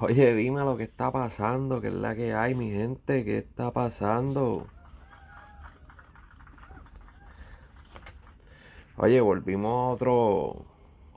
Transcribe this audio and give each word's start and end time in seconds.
Oye, 0.00 0.34
dime 0.34 0.60
lo 0.60 0.76
que 0.76 0.84
está 0.84 1.10
pasando, 1.12 1.80
qué 1.80 1.88
es 1.88 1.94
la 1.94 2.14
que 2.14 2.34
hay, 2.34 2.54
mi 2.54 2.70
gente, 2.70 3.24
qué 3.24 3.38
está 3.38 3.70
pasando. 3.70 4.66
Oye, 8.96 9.20
volvimos 9.20 9.72
a 9.72 9.94
otro, 9.94 10.64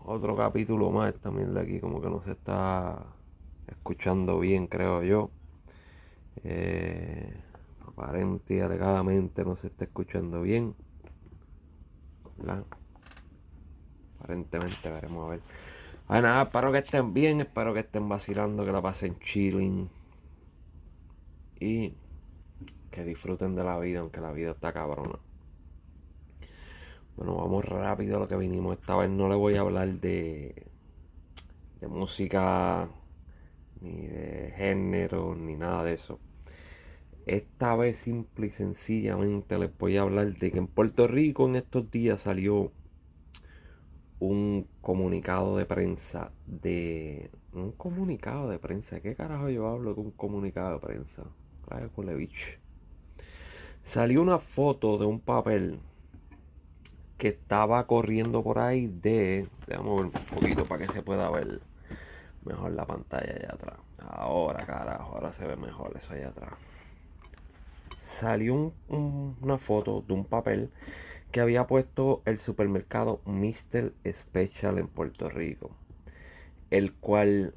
otro 0.06 0.36
capítulo 0.36 0.92
más 0.92 1.14
también 1.16 1.54
de 1.54 1.62
aquí, 1.62 1.80
como 1.80 2.02
que 2.02 2.10
no 2.10 2.22
se 2.24 2.32
está 2.32 2.98
escuchando 3.68 4.40
bien, 4.40 4.68
creo 4.68 5.04
yo. 5.04 5.32
Eh, 6.44 7.34
aparente 7.88 8.56
y 8.56 8.60
alegadamente 8.60 9.44
no 9.44 9.56
se 9.56 9.68
está 9.68 9.86
escuchando 9.86 10.42
bien. 10.42 10.76
¿verdad? 12.38 12.64
Aparentemente 14.20 14.90
veremos 14.90 15.26
a 15.26 15.30
ver. 15.32 15.42
Ay, 16.10 16.22
nada, 16.22 16.44
espero 16.44 16.72
que 16.72 16.78
estén 16.78 17.14
bien, 17.14 17.42
espero 17.42 17.74
que 17.74 17.82
estén 17.82 18.08
vacilando, 18.08 18.64
que 18.64 18.72
la 18.72 18.82
pasen 18.82 19.20
chilling. 19.20 19.90
Y 21.60 21.94
que 22.92 23.04
disfruten 23.04 23.56
de 23.56 23.64
la 23.64 23.78
vida, 23.78 24.00
aunque 24.00 24.22
la 24.22 24.32
vida 24.32 24.52
está 24.52 24.72
cabrona. 24.72 25.20
Bueno, 27.18 27.36
vamos 27.36 27.66
rápido 27.66 28.18
a 28.18 28.20
lo 28.20 28.28
que 28.28 28.38
vinimos. 28.38 28.80
Esta 28.80 28.96
vez 28.96 29.10
no 29.10 29.28
le 29.28 29.36
voy 29.36 29.56
a 29.56 29.62
hablar 29.62 29.90
de, 30.00 30.68
de 31.82 31.88
música, 31.88 32.88
ni 33.82 34.08
de 34.08 34.54
género, 34.56 35.36
ni 35.36 35.56
nada 35.56 35.84
de 35.84 35.96
eso. 35.96 36.20
Esta 37.26 37.76
vez 37.76 37.98
simple 37.98 38.48
y 38.48 38.52
sencillamente 38.52 39.58
les 39.60 39.78
voy 39.78 39.98
a 39.98 40.04
hablar 40.04 40.38
de 40.38 40.52
que 40.52 40.58
en 40.58 40.68
Puerto 40.68 41.08
Rico 41.08 41.48
en 41.48 41.58
estos 41.58 41.92
días 41.92 42.22
salió 42.22 42.72
un 44.20 44.68
comunicado 44.82 45.58
de 45.58 45.66
prensa 45.66 46.32
de 46.46 47.30
un 47.54 47.72
comunicado 47.72 48.50
de 48.50 48.58
prensa 48.60 49.00
qué 49.00 49.16
carajo 49.16 49.50
yo 49.50 49.68
hablo 49.68 49.94
de 49.94 50.02
un 50.02 50.12
comunicado 50.12 50.74
de 50.74 50.80
prensa 50.80 51.24
Claro, 51.68 51.92
salió 53.84 54.22
una 54.22 54.40
foto 54.40 54.98
de 54.98 55.06
un 55.06 55.20
papel 55.20 55.80
que 57.18 57.30
estaba 57.30 57.86
corriendo 57.88 58.42
por 58.42 58.60
ahí 58.60 58.88
de 58.88 59.48
déjame 59.68 59.90
ver 59.90 60.06
un 60.06 60.12
poquito 60.12 60.66
para 60.66 60.86
que 60.86 60.94
se 60.94 61.02
pueda 61.02 61.30
ver 61.30 61.60
mejor 62.46 62.72
la 62.72 62.86
pantalla 62.86 63.34
allá 63.34 63.54
atrás. 63.54 63.78
Ahora 64.00 64.66
carajo 64.66 65.16
ahora 65.16 65.34
se 65.34 65.46
ve 65.46 65.58
mejor 65.58 65.98
eso 65.98 66.14
allá 66.14 66.30
atrás. 66.30 66.54
Salió 68.02 68.72
una 68.88 69.58
foto 69.58 70.02
de 70.08 70.14
un 70.14 70.24
papel 70.24 70.72
que 71.32 71.42
había 71.42 71.68
puesto 71.68 72.22
el 72.26 72.40
supermercado 72.40 73.22
Mr. 73.26 73.94
Special 74.10 74.78
en 74.78 74.88
Puerto 74.88 75.30
Rico, 75.30 75.72
el 76.70 76.94
cual, 76.94 77.54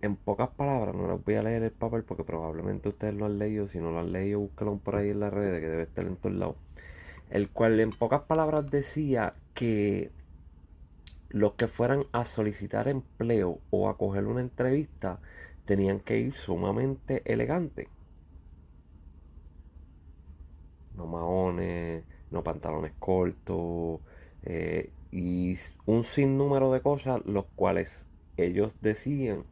en 0.00 0.16
pocas 0.16 0.50
palabras, 0.50 0.94
no 0.94 1.08
les 1.08 1.24
voy 1.24 1.34
a 1.36 1.42
leer 1.42 1.62
el 1.62 1.70
papel 1.70 2.04
porque 2.04 2.24
probablemente 2.24 2.88
ustedes 2.88 3.14
lo 3.14 3.26
han 3.26 3.38
leído, 3.38 3.68
si 3.68 3.78
no 3.78 3.90
lo 3.90 4.00
han 4.00 4.12
leído, 4.12 4.40
búsquenlo 4.40 4.76
por 4.78 4.96
ahí 4.96 5.10
en 5.10 5.20
las 5.20 5.32
redes 5.32 5.60
que 5.60 5.68
debe 5.68 5.82
estar 5.84 6.04
en 6.04 6.16
todos 6.16 6.36
lados, 6.36 6.56
el 7.30 7.48
cual 7.48 7.78
en 7.80 7.90
pocas 7.90 8.22
palabras 8.22 8.70
decía 8.70 9.34
que 9.54 10.10
los 11.30 11.54
que 11.54 11.68
fueran 11.68 12.04
a 12.12 12.24
solicitar 12.24 12.88
empleo 12.88 13.60
o 13.70 13.88
a 13.88 13.96
coger 13.96 14.26
una 14.26 14.40
entrevista 14.40 15.20
tenían 15.64 16.00
que 16.00 16.18
ir 16.18 16.34
sumamente 16.34 17.22
elegantes 17.24 17.88
no 20.96 21.06
maones, 21.06 22.04
no 22.30 22.42
pantalones 22.42 22.92
cortos 22.98 24.00
eh, 24.42 24.90
y 25.10 25.56
un 25.86 26.04
sinnúmero 26.04 26.72
de 26.72 26.80
cosas 26.80 27.24
los 27.24 27.46
cuales 27.56 28.06
ellos 28.36 28.72
decían 28.80 29.44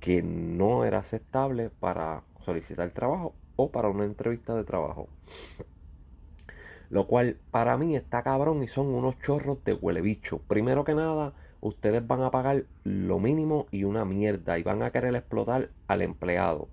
que 0.00 0.22
no 0.22 0.84
era 0.84 0.98
aceptable 0.98 1.70
para 1.70 2.22
solicitar 2.44 2.90
trabajo 2.90 3.34
o 3.56 3.70
para 3.70 3.88
una 3.88 4.04
entrevista 4.04 4.54
de 4.54 4.64
trabajo. 4.64 5.08
Lo 6.90 7.06
cual 7.06 7.36
para 7.50 7.76
mí 7.76 7.96
está 7.96 8.22
cabrón 8.22 8.62
y 8.62 8.68
son 8.68 8.88
unos 8.88 9.18
chorros 9.20 9.62
de 9.64 9.74
huele 9.74 10.00
bicho. 10.00 10.38
Primero 10.48 10.84
que 10.84 10.94
nada, 10.94 11.32
ustedes 11.60 12.06
van 12.06 12.22
a 12.22 12.30
pagar 12.30 12.64
lo 12.84 13.18
mínimo 13.18 13.66
y 13.70 13.84
una 13.84 14.04
mierda 14.04 14.58
y 14.58 14.62
van 14.62 14.82
a 14.82 14.90
querer 14.90 15.14
explotar 15.14 15.70
al 15.86 16.02
empleado. 16.02 16.68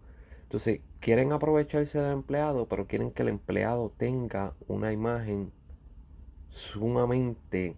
Entonces, 0.49 0.81
quieren 0.99 1.31
aprovecharse 1.31 1.99
del 1.99 2.11
empleado, 2.11 2.65
pero 2.65 2.87
quieren 2.87 3.11
que 3.11 3.21
el 3.21 3.27
empleado 3.27 3.93
tenga 3.99 4.55
una 4.67 4.91
imagen 4.91 5.51
sumamente 6.49 7.75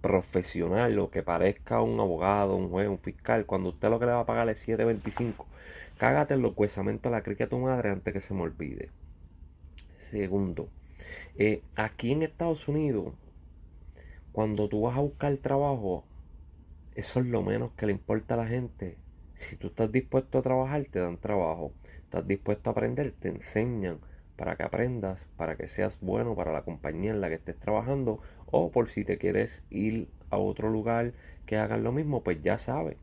profesional 0.00 0.96
o 1.00 1.10
que 1.10 1.24
parezca 1.24 1.82
un 1.82 1.98
abogado, 1.98 2.54
un 2.54 2.70
juez, 2.70 2.88
un 2.88 3.00
fiscal, 3.00 3.44
cuando 3.44 3.70
usted 3.70 3.90
lo 3.90 3.98
que 3.98 4.06
le 4.06 4.12
va 4.12 4.20
a 4.20 4.24
pagar 4.24 4.48
es 4.48 4.68
7.25. 4.68 5.46
Cágate 5.98 6.34
en 6.34 6.42
los 6.42 6.56
huesamentos 6.56 7.10
a 7.10 7.16
la 7.16 7.24
crica 7.24 7.48
tu 7.48 7.58
madre 7.58 7.90
antes 7.90 8.14
que 8.14 8.20
se 8.20 8.34
me 8.34 8.42
olvide. 8.42 8.90
Segundo, 10.12 10.68
eh, 11.38 11.60
aquí 11.74 12.12
en 12.12 12.22
Estados 12.22 12.68
Unidos, 12.68 13.14
cuando 14.30 14.68
tú 14.68 14.82
vas 14.82 14.96
a 14.96 15.00
buscar 15.00 15.36
trabajo, 15.38 16.04
eso 16.94 17.18
es 17.18 17.26
lo 17.26 17.42
menos 17.42 17.72
que 17.72 17.86
le 17.86 17.92
importa 17.92 18.34
a 18.34 18.36
la 18.36 18.46
gente 18.46 18.96
si 19.48 19.56
tú 19.56 19.68
estás 19.68 19.90
dispuesto 19.90 20.38
a 20.38 20.42
trabajar, 20.42 20.84
te 20.90 21.00
dan 21.00 21.16
trabajo. 21.16 21.72
Estás 22.04 22.26
dispuesto 22.26 22.70
a 22.70 22.72
aprender, 22.72 23.12
te 23.18 23.28
enseñan 23.28 23.98
para 24.36 24.56
que 24.56 24.62
aprendas, 24.62 25.18
para 25.36 25.56
que 25.56 25.68
seas 25.68 25.98
bueno 26.00 26.34
para 26.34 26.52
la 26.52 26.62
compañía 26.62 27.10
en 27.10 27.20
la 27.20 27.28
que 27.28 27.34
estés 27.34 27.58
trabajando 27.58 28.20
o 28.50 28.70
por 28.70 28.90
si 28.90 29.04
te 29.04 29.18
quieres 29.18 29.62
ir 29.70 30.08
a 30.30 30.38
otro 30.38 30.70
lugar 30.70 31.12
que 31.46 31.56
hagan 31.56 31.84
lo 31.84 31.92
mismo, 31.92 32.22
pues 32.22 32.42
ya 32.42 32.56
sabes, 32.56 32.96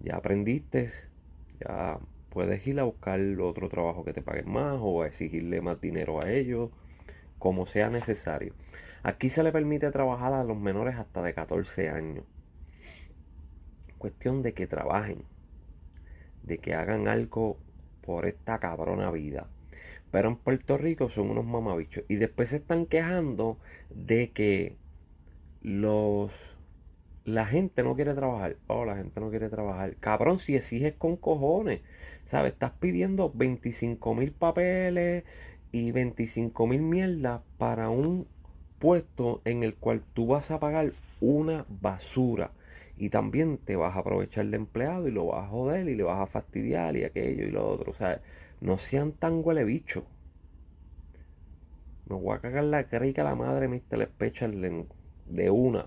ya 0.00 0.16
aprendiste, 0.16 0.92
ya 1.60 1.98
puedes 2.30 2.66
ir 2.66 2.78
a 2.80 2.84
buscar 2.84 3.20
otro 3.40 3.68
trabajo 3.68 4.04
que 4.04 4.12
te 4.12 4.22
paguen 4.22 4.50
más 4.50 4.78
o 4.80 5.04
exigirle 5.04 5.60
más 5.60 5.80
dinero 5.80 6.22
a 6.22 6.30
ellos, 6.30 6.70
como 7.38 7.66
sea 7.66 7.90
necesario. 7.90 8.54
Aquí 9.02 9.28
se 9.28 9.42
le 9.42 9.50
permite 9.50 9.90
trabajar 9.90 10.32
a 10.32 10.44
los 10.44 10.56
menores 10.56 10.94
hasta 10.96 11.22
de 11.22 11.34
14 11.34 11.88
años. 11.88 12.24
Cuestión 13.98 14.42
de 14.42 14.54
que 14.54 14.66
trabajen, 14.66 15.24
de 16.42 16.58
que 16.58 16.74
hagan 16.74 17.08
algo 17.08 17.56
por 18.02 18.26
esta 18.26 18.58
cabrona 18.58 19.10
vida. 19.10 19.46
Pero 20.10 20.28
en 20.28 20.36
Puerto 20.36 20.76
Rico 20.76 21.08
son 21.08 21.30
unos 21.30 21.44
mamabichos. 21.44 22.04
Y 22.08 22.16
después 22.16 22.50
se 22.50 22.56
están 22.56 22.86
quejando 22.86 23.58
de 23.90 24.30
que 24.30 24.76
los 25.62 26.32
la 27.24 27.46
gente 27.46 27.82
no 27.82 27.94
quiere 27.94 28.14
trabajar. 28.14 28.56
Oh, 28.66 28.84
la 28.84 28.96
gente 28.96 29.20
no 29.20 29.30
quiere 29.30 29.48
trabajar. 29.48 29.96
Cabrón, 30.00 30.38
si 30.38 30.56
exiges 30.56 30.94
con 30.94 31.16
cojones. 31.16 31.80
¿Sabes? 32.26 32.52
Estás 32.52 32.72
pidiendo 32.72 33.30
25 33.34 34.14
mil 34.14 34.32
papeles 34.32 35.24
y 35.70 35.92
25 35.92 36.66
mil 36.66 36.82
mierdas 36.82 37.42
para 37.58 37.90
un 37.90 38.26
puesto 38.78 39.40
en 39.44 39.62
el 39.62 39.74
cual 39.74 40.02
tú 40.14 40.26
vas 40.26 40.50
a 40.50 40.60
pagar 40.60 40.92
una 41.20 41.64
basura. 41.68 42.50
Y 42.96 43.10
también 43.10 43.58
te 43.58 43.76
vas 43.76 43.96
a 43.96 44.00
aprovechar 44.00 44.46
de 44.46 44.56
empleado 44.56 45.08
y 45.08 45.10
lo 45.10 45.26
vas 45.26 45.44
a 45.44 45.48
joder 45.48 45.88
y 45.88 45.96
le 45.96 46.02
vas 46.02 46.20
a 46.20 46.26
fastidiar 46.26 46.96
y 46.96 47.04
aquello 47.04 47.46
y 47.46 47.50
lo 47.50 47.68
otro. 47.68 47.92
O 47.92 47.94
sea, 47.94 48.20
no 48.60 48.78
sean 48.78 49.12
tan 49.12 49.40
huele 49.44 49.64
bicho. 49.64 50.04
Me 52.06 52.16
voy 52.16 52.36
a 52.36 52.40
cagar 52.40 52.64
la 52.64 52.84
crica 52.84 53.24
la 53.24 53.34
madre 53.34 53.68
Mr. 53.68 54.06
Special 54.06 54.86
de 55.26 55.50
una. 55.50 55.86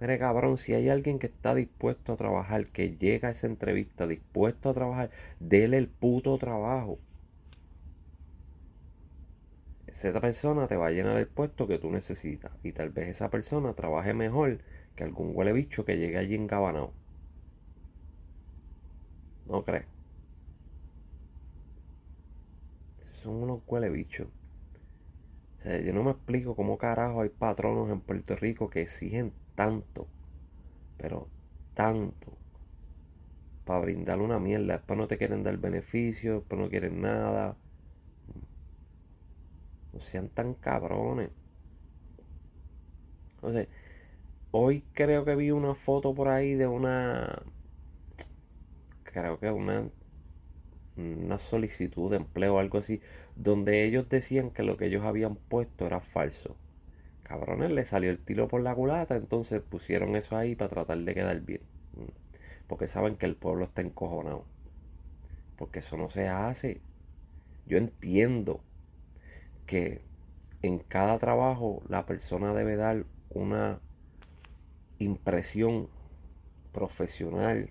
Mire 0.00 0.18
cabrón, 0.18 0.56
si 0.56 0.72
hay 0.72 0.88
alguien 0.88 1.18
que 1.18 1.26
está 1.26 1.54
dispuesto 1.54 2.14
a 2.14 2.16
trabajar, 2.16 2.68
que 2.68 2.96
llega 2.96 3.28
a 3.28 3.32
esa 3.32 3.46
entrevista 3.46 4.06
dispuesto 4.06 4.70
a 4.70 4.74
trabajar, 4.74 5.10
dele 5.40 5.76
el 5.76 5.88
puto 5.88 6.38
trabajo. 6.38 6.98
Esa 9.86 10.18
persona 10.18 10.66
te 10.68 10.76
va 10.76 10.86
a 10.86 10.90
llenar 10.90 11.18
el 11.18 11.26
puesto 11.26 11.66
que 11.66 11.78
tú 11.78 11.90
necesitas. 11.90 12.50
Y 12.62 12.72
tal 12.72 12.88
vez 12.88 13.08
esa 13.08 13.28
persona 13.28 13.74
trabaje 13.74 14.14
mejor 14.14 14.60
que 14.94 15.04
algún 15.04 15.32
huele 15.34 15.52
bicho 15.52 15.84
que 15.84 15.96
llegue 15.98 16.18
allí 16.18 16.34
en 16.36 16.42
encabanado. 16.44 16.94
¿No 19.44 19.62
crees? 19.64 19.86
Son 23.22 23.34
unos 23.42 23.62
huele 23.66 23.90
bichos. 23.90 24.28
O 25.60 25.62
sea, 25.62 25.78
yo 25.80 25.92
no 25.92 26.02
me 26.02 26.10
explico 26.10 26.56
cómo 26.56 26.76
carajo 26.76 27.20
hay 27.22 27.28
patronos 27.28 27.88
en 27.90 28.00
Puerto 28.00 28.34
Rico 28.36 28.68
que 28.68 28.82
exigen 28.82 29.32
tanto, 29.54 30.08
pero 30.96 31.30
tanto, 31.74 32.38
para 33.64 33.80
brindarle 33.80 34.24
una 34.24 34.38
mierda. 34.38 34.74
Después 34.74 34.98
no 34.98 35.08
te 35.08 35.16
quieren 35.18 35.42
dar 35.42 35.56
beneficio, 35.56 36.34
después 36.40 36.60
no 36.60 36.68
quieren 36.68 37.00
nada. 37.00 37.56
No 39.92 40.00
sean 40.00 40.28
tan 40.30 40.54
cabrones. 40.54 41.30
O 43.42 43.52
sea, 43.52 43.66
Hoy 44.52 44.82
creo 44.94 45.24
que 45.24 45.36
vi 45.36 45.50
una 45.52 45.74
foto 45.74 46.14
por 46.14 46.28
ahí 46.28 46.54
de 46.54 46.66
una. 46.66 47.42
Creo 49.04 49.38
que 49.38 49.50
una. 49.50 49.88
Una 50.96 51.38
solicitud 51.38 52.10
de 52.10 52.16
empleo 52.16 52.56
o 52.56 52.58
algo 52.58 52.78
así. 52.78 53.00
Donde 53.36 53.84
ellos 53.84 54.08
decían 54.08 54.50
que 54.50 54.62
lo 54.64 54.76
que 54.76 54.86
ellos 54.86 55.04
habían 55.04 55.36
puesto 55.36 55.86
era 55.86 56.00
falso. 56.00 56.56
Cabrones, 57.22 57.70
le 57.70 57.84
salió 57.84 58.10
el 58.10 58.18
tiro 58.18 58.48
por 58.48 58.60
la 58.62 58.74
culata. 58.74 59.16
Entonces 59.16 59.62
pusieron 59.62 60.16
eso 60.16 60.36
ahí 60.36 60.56
para 60.56 60.70
tratar 60.70 60.98
de 60.98 61.14
quedar 61.14 61.40
bien. 61.40 61.62
Porque 62.66 62.88
saben 62.88 63.16
que 63.16 63.26
el 63.26 63.36
pueblo 63.36 63.64
está 63.66 63.82
encojonado. 63.82 64.44
Porque 65.56 65.78
eso 65.78 65.96
no 65.96 66.10
se 66.10 66.28
hace. 66.28 66.80
Yo 67.66 67.78
entiendo 67.78 68.64
que 69.66 70.02
en 70.62 70.80
cada 70.80 71.18
trabajo 71.18 71.82
la 71.88 72.04
persona 72.04 72.52
debe 72.52 72.76
dar 72.76 73.04
una 73.30 73.80
impresión 75.00 75.88
profesional 76.72 77.70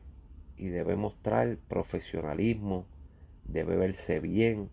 y 0.57 0.67
debe 0.67 0.95
mostrar 0.95 1.57
profesionalismo, 1.69 2.85
debe 3.45 3.77
verse 3.77 4.19
bien, 4.19 4.69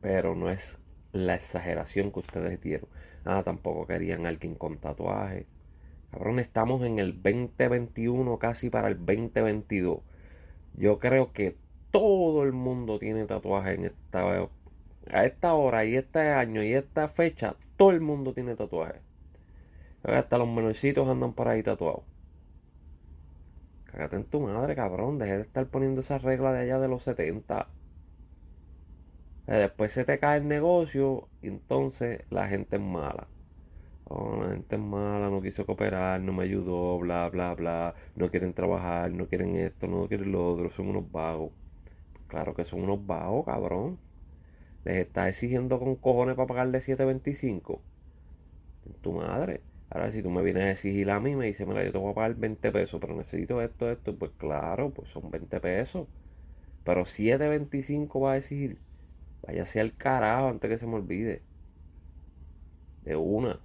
pero 0.00 0.34
no 0.34 0.50
es 0.50 0.78
la 1.12 1.34
exageración 1.34 2.12
que 2.12 2.20
ustedes 2.20 2.60
dieron. 2.60 2.88
Ah, 3.24 3.42
tampoco 3.42 3.86
querían 3.86 4.26
alguien 4.26 4.54
con 4.54 4.78
tatuaje. 4.78 5.46
Cabrón, 6.10 6.38
estamos 6.38 6.82
en 6.84 6.98
el 6.98 7.14
2021, 7.22 8.38
casi 8.38 8.70
para 8.70 8.88
el 8.88 8.98
2022. 8.98 10.00
Yo 10.74 10.98
creo 10.98 11.32
que 11.32 11.56
todo 11.90 12.42
el 12.42 12.52
mundo 12.52 12.98
tiene 12.98 13.24
tatuaje 13.24 13.74
en 13.74 13.86
esta 13.86 14.48
a 15.10 15.24
esta 15.24 15.54
hora 15.54 15.84
y 15.84 15.96
este 15.96 16.18
año 16.18 16.62
y 16.62 16.74
esta 16.74 17.08
fecha, 17.08 17.56
todo 17.76 17.92
el 17.92 18.00
mundo 18.00 18.34
tiene 18.34 18.56
tatuaje. 18.56 19.05
Hasta 20.14 20.38
los 20.38 20.48
menorcitos 20.48 21.08
andan 21.08 21.32
por 21.32 21.48
ahí 21.48 21.62
tatuados. 21.62 22.02
Cágate 23.86 24.16
en 24.16 24.24
tu 24.24 24.40
madre, 24.40 24.76
cabrón. 24.76 25.18
Deje 25.18 25.36
de 25.36 25.42
estar 25.42 25.66
poniendo 25.66 26.00
esa 26.00 26.18
regla 26.18 26.52
de 26.52 26.60
allá 26.60 26.78
de 26.78 26.88
los 26.88 27.02
70. 27.02 27.68
Eh, 29.48 29.54
después 29.54 29.92
se 29.92 30.04
te 30.04 30.18
cae 30.18 30.38
el 30.38 30.48
negocio 30.48 31.28
y 31.42 31.48
entonces 31.48 32.22
la 32.30 32.48
gente 32.48 32.76
es 32.76 32.82
mala. 32.82 33.26
Oh, 34.04 34.36
la 34.42 34.50
gente 34.50 34.76
es 34.76 34.82
mala, 34.82 35.30
no 35.30 35.42
quiso 35.42 35.66
cooperar, 35.66 36.20
no 36.20 36.32
me 36.32 36.44
ayudó, 36.44 36.98
bla, 36.98 37.28
bla, 37.28 37.54
bla. 37.54 37.94
No 38.14 38.30
quieren 38.30 38.54
trabajar, 38.54 39.10
no 39.12 39.26
quieren 39.26 39.56
esto, 39.56 39.86
no 39.88 40.06
quieren 40.08 40.32
lo 40.32 40.52
otro, 40.52 40.70
son 40.70 40.88
unos 40.88 41.10
vagos. 41.10 41.52
Claro 42.28 42.54
que 42.54 42.64
son 42.64 42.82
unos 42.82 43.04
vagos, 43.06 43.44
cabrón. 43.46 43.98
Les 44.84 44.98
está 44.98 45.28
exigiendo 45.28 45.78
con 45.80 45.96
cojones 45.96 46.36
para 46.36 46.46
pagarle 46.48 46.80
7.25. 46.80 47.80
Tu 49.02 49.12
madre. 49.12 49.60
Ahora, 49.90 50.12
si 50.12 50.22
tú 50.22 50.30
me 50.30 50.42
vienes 50.42 50.64
a 50.64 50.70
exigir 50.72 51.10
a 51.10 51.20
mí, 51.20 51.34
me 51.36 51.46
dice, 51.46 51.64
mira, 51.66 51.84
yo 51.84 51.92
te 51.92 51.98
voy 51.98 52.10
a 52.12 52.14
pagar 52.14 52.34
20 52.36 52.72
pesos, 52.72 53.00
pero 53.00 53.14
necesito 53.16 53.62
esto, 53.62 53.90
esto, 53.90 54.16
pues 54.16 54.32
claro, 54.38 54.90
pues 54.90 55.08
son 55.10 55.30
20 55.30 55.60
pesos. 55.60 56.08
Pero 56.84 57.06
7.25 57.06 58.20
va 58.20 58.32
a 58.34 58.38
exigir. 58.38 58.78
Váyase 59.42 59.80
al 59.80 59.96
carajo 59.96 60.48
antes 60.48 60.70
que 60.70 60.78
se 60.78 60.86
me 60.86 60.96
olvide. 60.96 61.42
De 63.04 63.16
una. 63.16 63.58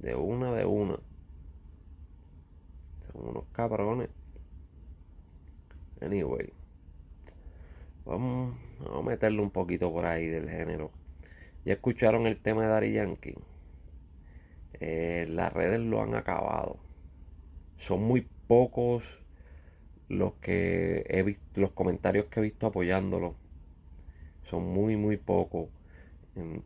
De 0.00 0.14
una, 0.16 0.52
de 0.54 0.64
una. 0.64 0.98
Son 3.12 3.28
unos 3.28 3.44
cabrones. 3.52 4.08
Anyway. 6.00 6.52
Vamos, 8.04 8.56
a 8.92 9.02
meterle 9.02 9.40
un 9.40 9.50
poquito 9.50 9.92
por 9.92 10.04
ahí 10.06 10.26
del 10.26 10.48
género. 10.48 10.90
Ya 11.64 11.74
escucharon 11.74 12.26
el 12.26 12.38
tema 12.38 12.62
de 12.64 12.68
Dari 12.68 12.92
Yankee. 12.94 13.36
Eh, 14.74 15.26
las 15.28 15.52
redes 15.52 15.80
lo 15.80 16.02
han 16.02 16.14
acabado. 16.14 16.78
Son 17.76 18.02
muy 18.02 18.26
pocos 18.46 19.04
los 20.08 20.34
que 20.34 21.04
he 21.08 21.22
visto, 21.22 21.60
los 21.60 21.72
comentarios 21.72 22.26
que 22.26 22.40
he 22.40 22.42
visto 22.44 22.66
apoyándolo. 22.66 23.34
Son 24.50 24.64
muy, 24.64 24.96
muy 24.96 25.16
pocos. 25.16 25.68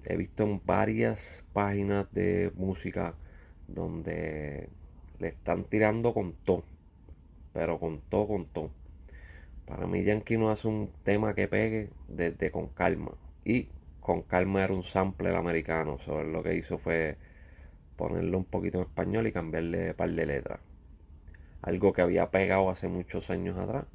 He 0.05 0.17
visto 0.17 0.45
en 0.45 0.61
varias 0.65 1.45
páginas 1.53 2.07
de 2.13 2.53
música 2.57 3.15
donde 3.69 4.69
le 5.19 5.29
están 5.29 5.65
tirando 5.65 6.13
con 6.15 6.35
todo. 6.45 6.65
Pero 7.53 7.79
con 7.79 8.01
todo, 8.09 8.29
con 8.29 8.47
todo. 8.47 8.71
Para 9.67 9.87
mí 9.87 10.05
Yankee 10.05 10.37
no 10.37 10.51
hace 10.51 10.69
un 10.69 10.91
tema 11.05 11.35
que 11.35 11.49
pegue 11.49 11.91
desde 12.09 12.51
Con 12.51 12.69
Calma. 12.69 13.13
Y 13.45 13.69
Con 14.01 14.23
Calma 14.23 14.65
era 14.65 14.75
un 14.75 14.85
sampler 14.85 15.35
americano. 15.35 15.99
Sobre 16.05 16.31
lo 16.31 16.43
que 16.43 16.57
hizo 16.57 16.79
fue 16.79 17.17
ponerlo 17.97 18.39
un 18.39 18.45
poquito 18.45 18.79
en 18.79 18.85
español 18.85 19.27
y 19.27 19.33
cambiarle 19.33 19.91
un 19.91 19.97
par 19.97 20.11
de 20.11 20.27
letras. 20.27 20.61
Algo 21.63 21.93
que 21.93 22.03
había 22.03 22.31
pegado 22.31 22.71
hace 22.71 22.89
muchos 22.89 23.31
años 23.31 23.57
atrás. 23.59 23.87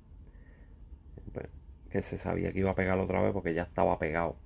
Pues, 1.34 1.48
que 1.90 2.02
se 2.02 2.18
sabía 2.18 2.52
que 2.54 2.60
iba 2.60 2.72
a 2.72 2.76
pegar 2.76 2.98
otra 3.00 3.22
vez 3.22 3.34
porque 3.34 3.54
ya 3.54 3.64
estaba 3.64 4.00
pegado. 4.00 4.38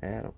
Pero, 0.00 0.34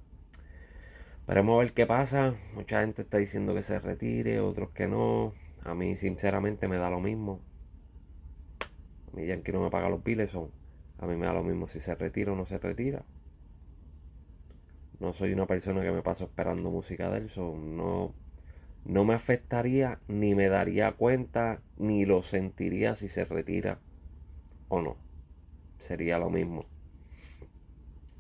veremos 1.27 1.57
a 1.57 1.59
ver 1.65 1.73
qué 1.73 1.87
pasa. 1.87 2.35
Mucha 2.55 2.81
gente 2.81 3.03
está 3.03 3.19
diciendo 3.19 3.55
que 3.55 3.63
se 3.63 3.79
retire, 3.79 4.41
otros 4.41 4.71
que 4.71 4.87
no. 4.87 5.35
A 5.65 5.75
mí 5.75 5.97
sinceramente 5.97 6.69
me 6.69 6.77
da 6.77 6.91
lo 6.91 7.01
mismo. 7.01 7.41
A 9.13 9.17
mí 9.17 9.27
Yankee 9.27 9.51
no 9.51 9.63
me 9.63 9.71
paga 9.71 9.89
los 9.89 10.05
biles, 10.05 10.31
son, 10.31 10.51
a 10.99 11.07
mí 11.07 11.17
me 11.17 11.27
da 11.27 11.33
lo 11.33 11.43
mismo 11.43 11.67
si 11.69 11.81
se 11.81 11.95
retira 11.95 12.33
o 12.33 12.37
no 12.37 12.47
se 12.47 12.59
retira. 12.59 13.03
No 15.01 15.13
soy 15.13 15.33
una 15.33 15.47
persona 15.47 15.83
que 15.83 15.91
me 15.91 16.03
paso 16.03 16.25
esperando 16.25 16.71
música 16.71 17.11
de 17.11 17.19
él, 17.19 17.31
no, 17.37 18.15
no 18.85 19.05
me 19.05 19.15
afectaría, 19.15 19.99
ni 20.09 20.35
me 20.35 20.49
daría 20.49 20.93
cuenta, 20.93 21.61
ni 21.77 22.07
lo 22.07 22.23
sentiría 22.23 22.97
si 22.97 23.09
se 23.09 23.25
retira 23.25 23.79
o 24.69 24.81
no. 24.81 24.97
Sería 25.87 26.19
lo 26.19 26.31
mismo. 26.31 26.65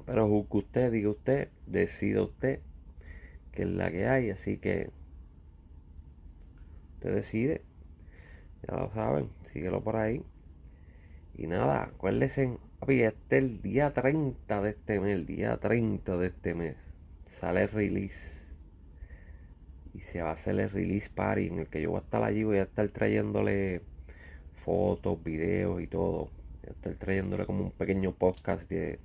Pero 0.05 0.29
que 0.51 0.57
usted, 0.59 0.93
diga 0.93 1.11
usted, 1.11 1.49
decida 1.67 2.23
usted 2.23 2.61
que 3.57 3.63
es 3.63 3.69
la 3.69 3.91
que 3.91 4.07
hay, 4.07 4.31
así 4.31 4.59
que 4.59 4.91
usted 6.97 7.15
decide, 7.15 7.63
ya 8.69 8.77
lo 8.77 8.93
saben, 8.93 9.31
síguelo 9.53 9.83
por 9.83 9.97
ahí. 9.97 10.23
Y 11.39 11.47
nada, 11.47 11.83
acuérdense, 11.83 12.57
papi, 12.81 13.03
este 13.03 13.37
es 13.37 13.43
el 13.45 13.61
día 13.61 13.93
30 13.93 14.63
de 14.63 14.71
este 14.71 15.01
mes, 15.01 15.15
el 15.15 15.27
día 15.27 15.59
30 15.59 16.17
de 16.17 16.29
este 16.29 16.55
mes. 16.55 16.77
Sale 17.39 17.65
el 17.65 17.69
release. 17.69 18.47
Y 19.93 20.01
se 20.01 20.23
va 20.23 20.31
a 20.31 20.33
hacer 20.33 20.59
el 20.59 20.71
release 20.71 21.11
party 21.15 21.49
en 21.49 21.59
el 21.59 21.67
que 21.67 21.83
yo 21.83 21.91
voy 21.91 21.99
a 22.01 22.03
estar 22.05 22.23
allí, 22.23 22.43
voy 22.43 22.57
a 22.57 22.63
estar 22.63 22.89
trayéndole 22.89 23.83
fotos, 24.65 25.23
videos 25.23 25.83
y 25.83 25.87
todo. 25.87 26.31
Voy 26.63 26.69
a 26.69 26.71
estar 26.71 26.95
trayéndole 26.95 27.45
como 27.45 27.65
un 27.65 27.71
pequeño 27.71 28.13
podcast 28.13 28.67
de, 28.71 28.99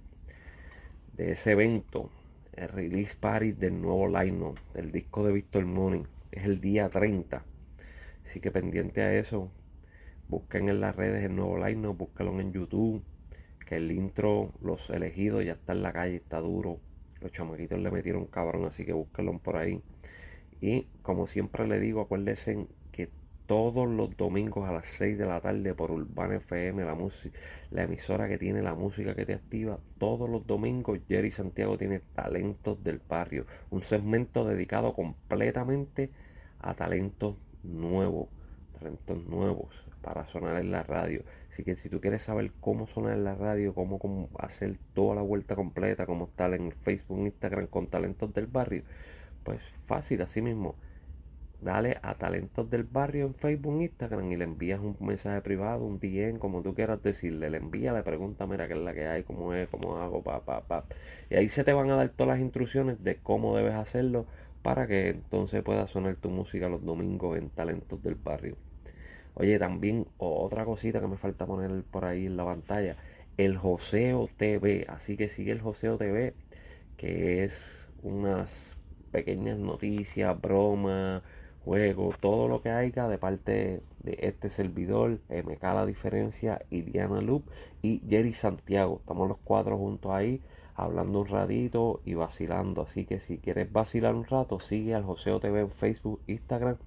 de 1.17 1.31
ese 1.31 1.51
evento. 1.51 2.09
El 2.53 2.69
release 2.69 3.15
party 3.19 3.51
del 3.51 3.81
nuevo 3.81 4.07
line 4.07 4.53
del 4.73 4.93
disco 4.93 5.25
de 5.25 5.33
Victor 5.33 5.65
Morning. 5.65 6.05
Es 6.31 6.45
el 6.45 6.61
día 6.61 6.87
30. 6.87 7.43
Así 8.25 8.39
que 8.39 8.51
pendiente 8.51 9.01
a 9.01 9.13
eso, 9.13 9.51
Busquen 10.31 10.69
en 10.69 10.79
las 10.79 10.95
redes 10.95 11.25
el 11.25 11.35
nuevo 11.35 11.57
line, 11.57 11.85
búsquenlo 11.89 12.39
en 12.39 12.53
YouTube. 12.53 13.03
Que 13.67 13.75
el 13.75 13.91
intro, 13.91 14.53
los 14.61 14.89
elegidos, 14.89 15.43
ya 15.43 15.51
está 15.51 15.73
en 15.73 15.83
la 15.83 15.91
calle, 15.91 16.15
está 16.15 16.39
duro. 16.39 16.79
Los 17.19 17.33
chamaquitos 17.33 17.77
le 17.77 17.91
metieron 17.91 18.27
cabrón, 18.27 18.63
así 18.63 18.85
que 18.85 18.93
búsquenlo 18.93 19.37
por 19.39 19.57
ahí. 19.57 19.81
Y 20.61 20.87
como 21.01 21.27
siempre 21.27 21.67
le 21.67 21.81
digo, 21.81 21.99
acuérdense 21.99 22.65
que 22.93 23.09
todos 23.45 23.89
los 23.89 24.15
domingos 24.15 24.69
a 24.69 24.71
las 24.71 24.85
6 24.85 25.17
de 25.17 25.25
la 25.25 25.41
tarde 25.41 25.73
por 25.73 25.91
Urbana 25.91 26.37
FM, 26.37 26.85
la, 26.85 26.97
la 27.71 27.83
emisora 27.83 28.29
que 28.29 28.37
tiene 28.37 28.61
la 28.61 28.73
música 28.73 29.13
que 29.13 29.25
te 29.25 29.33
activa, 29.33 29.79
todos 29.97 30.29
los 30.29 30.47
domingos 30.47 30.97
Jerry 31.09 31.31
Santiago 31.31 31.77
tiene 31.77 31.99
Talentos 32.15 32.81
del 32.85 33.01
Barrio, 33.05 33.45
un 33.69 33.81
segmento 33.81 34.45
dedicado 34.45 34.93
completamente 34.93 36.09
a 36.59 36.73
talentos 36.73 37.35
nuevos, 37.63 38.29
talentos 38.81 39.23
nuevos 39.27 39.69
para 40.01 40.25
sonar 40.27 40.57
en 40.57 40.71
la 40.71 40.83
radio. 40.83 41.23
Así 41.51 41.63
que 41.63 41.75
si 41.75 41.89
tú 41.89 42.01
quieres 42.01 42.23
saber 42.23 42.51
cómo 42.59 42.87
sonar 42.87 43.13
en 43.13 43.23
la 43.23 43.35
radio, 43.35 43.73
cómo, 43.73 43.99
cómo 43.99 44.29
hacer 44.39 44.77
toda 44.93 45.15
la 45.15 45.21
vuelta 45.21 45.55
completa, 45.55 46.05
cómo 46.05 46.25
estar 46.25 46.53
en 46.53 46.71
Facebook, 46.71 47.19
Instagram 47.19 47.67
con 47.67 47.87
talentos 47.87 48.33
del 48.33 48.47
barrio, 48.47 48.83
pues 49.43 49.61
fácil, 49.85 50.21
así 50.21 50.41
mismo. 50.41 50.75
Dale 51.61 51.99
a 52.01 52.15
Talentos 52.15 52.71
del 52.71 52.85
Barrio 52.85 53.27
en 53.27 53.35
Facebook, 53.35 53.79
Instagram 53.83 54.31
y 54.31 54.35
le 54.35 54.45
envías 54.45 54.79
un 54.79 54.97
mensaje 54.99 55.41
privado, 55.41 55.85
un 55.85 55.99
DM, 55.99 56.39
como 56.39 56.63
tú 56.63 56.73
quieras 56.73 57.03
decirle. 57.03 57.51
Le 57.51 57.57
envía, 57.57 57.93
le 57.93 58.01
pregunta, 58.01 58.47
mira, 58.47 58.67
qué 58.67 58.73
es 58.73 58.79
la 58.79 58.95
que 58.95 59.05
hay, 59.05 59.21
cómo 59.21 59.53
es, 59.53 59.69
cómo 59.69 59.97
hago, 59.97 60.23
pa, 60.23 60.43
pa, 60.43 60.61
pa. 60.61 60.85
Y 61.29 61.35
ahí 61.35 61.49
se 61.49 61.63
te 61.63 61.71
van 61.73 61.91
a 61.91 61.95
dar 61.95 62.09
todas 62.09 62.29
las 62.33 62.39
instrucciones 62.39 63.03
de 63.03 63.17
cómo 63.17 63.55
debes 63.55 63.75
hacerlo 63.75 64.25
para 64.63 64.87
que 64.87 65.09
entonces 65.09 65.61
puedas 65.61 65.91
sonar 65.91 66.15
tu 66.15 66.29
música 66.29 66.67
los 66.67 66.83
domingos 66.83 67.37
en 67.37 67.49
Talentos 67.49 68.01
del 68.01 68.15
Barrio. 68.15 68.55
Oye, 69.35 69.57
también 69.59 70.07
otra 70.17 70.65
cosita 70.65 70.99
que 70.99 71.07
me 71.07 71.17
falta 71.17 71.45
poner 71.45 71.83
por 71.83 72.05
ahí 72.05 72.25
en 72.25 72.37
la 72.37 72.45
pantalla, 72.45 72.97
el 73.37 73.57
Joseo 73.57 74.29
TV. 74.37 74.85
Así 74.89 75.17
que 75.17 75.29
sigue 75.29 75.51
el 75.51 75.61
Joseo 75.61 75.97
TV, 75.97 76.33
que 76.97 77.43
es 77.43 77.87
unas 78.03 78.49
pequeñas 79.11 79.57
noticias, 79.57 80.39
bromas, 80.39 81.23
juegos, 81.63 82.17
todo 82.19 82.47
lo 82.47 82.61
que 82.61 82.69
haya 82.69 83.07
de 83.07 83.17
parte 83.17 83.81
de 84.03 84.17
este 84.21 84.49
servidor, 84.49 85.19
MK 85.29 85.63
La 85.63 85.85
Diferencia 85.85 86.61
y 86.69 86.81
Diana 86.81 87.21
Loop 87.21 87.43
y 87.81 88.01
Jerry 88.09 88.33
Santiago. 88.33 88.97
Estamos 88.99 89.29
los 89.29 89.37
cuatro 89.43 89.77
juntos 89.77 90.11
ahí 90.11 90.41
hablando 90.75 91.21
un 91.21 91.27
ratito 91.27 92.01
y 92.05 92.15
vacilando. 92.15 92.81
Así 92.81 93.05
que 93.05 93.19
si 93.19 93.37
quieres 93.37 93.71
vacilar 93.71 94.15
un 94.15 94.25
rato, 94.25 94.59
sigue 94.59 94.95
al 94.95 95.03
Joseo 95.03 95.39
TV 95.39 95.61
en 95.61 95.71
Facebook, 95.71 96.21
Instagram 96.27 96.77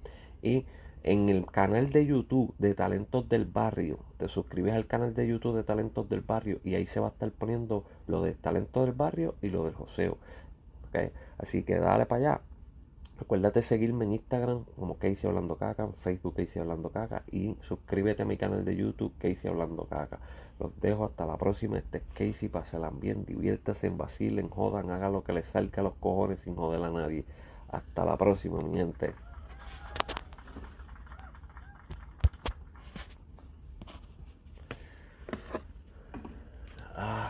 y 0.41 0.65
en 1.05 1.29
el 1.29 1.45
canal 1.45 1.91
de 1.91 2.03
YouTube 2.07 2.55
de 2.57 2.73
Talentos 2.73 3.29
del 3.29 3.45
Barrio. 3.45 3.99
Te 4.17 4.27
suscribes 4.27 4.73
al 4.73 4.87
canal 4.87 5.13
de 5.13 5.27
YouTube 5.27 5.55
de 5.55 5.63
Talentos 5.63 6.09
del 6.09 6.21
Barrio 6.21 6.59
y 6.63 6.73
ahí 6.73 6.87
se 6.87 6.99
va 6.99 7.09
a 7.09 7.11
estar 7.11 7.31
poniendo 7.31 7.85
lo 8.07 8.23
de 8.23 8.33
Talentos 8.33 8.83
del 8.83 8.95
Barrio 8.95 9.35
y 9.39 9.49
lo 9.49 9.65
del 9.65 9.75
Joseo. 9.75 10.17
Así 11.37 11.61
que 11.61 11.75
dale 11.75 12.07
para 12.07 12.31
allá. 12.31 12.41
Recuérdate 13.19 13.61
seguirme 13.61 14.05
en 14.05 14.13
Instagram 14.13 14.65
como 14.75 14.97
Casey 14.97 15.29
Hablando 15.29 15.57
Caca, 15.57 15.83
en 15.83 15.93
Facebook 15.93 16.37
Casey 16.37 16.59
Hablando 16.59 16.89
Caca 16.89 17.21
y 17.31 17.55
suscríbete 17.61 18.23
a 18.23 18.25
mi 18.25 18.37
canal 18.37 18.65
de 18.65 18.75
YouTube 18.75 19.13
Casey 19.19 19.51
Hablando 19.51 19.85
Caca. 19.85 20.17
Los 20.59 20.71
dejo 20.81 21.05
hasta 21.05 21.27
la 21.27 21.37
próxima. 21.37 21.77
Este 21.77 21.99
es 21.99 22.03
Casey, 22.15 22.49
pasen 22.49 22.81
bien, 22.99 23.25
diviértase, 23.25 23.89
vacilen, 23.89 24.49
jodan, 24.49 24.89
haga 24.89 25.09
lo 25.09 25.23
que 25.23 25.33
les 25.33 25.45
salga 25.45 25.81
a 25.81 25.83
los 25.83 25.93
cojones 25.97 26.39
sin 26.39 26.55
joder 26.55 26.83
a 26.83 26.89
nadie. 26.89 27.25
Hasta 27.69 28.05
la 28.05 28.17
próxima, 28.17 28.59
mi 28.59 28.75
gente. 28.75 29.13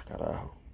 Caralho. 0.05 0.64